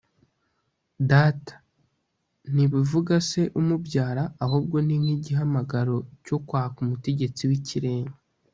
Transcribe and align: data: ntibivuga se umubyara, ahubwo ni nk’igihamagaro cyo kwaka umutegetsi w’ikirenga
data: 1.09 1.53
ntibivuga 2.53 3.13
se 3.29 3.41
umubyara, 3.59 4.23
ahubwo 4.45 4.77
ni 4.85 4.95
nk’igihamagaro 5.01 5.95
cyo 6.25 6.37
kwaka 6.47 6.77
umutegetsi 6.85 7.43
w’ikirenga 7.49 8.15